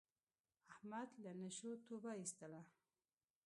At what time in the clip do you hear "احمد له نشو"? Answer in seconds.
0.71-1.69